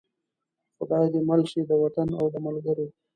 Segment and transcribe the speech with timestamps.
[0.77, 2.87] خدای دې مل شي د وطن او د ملګرو.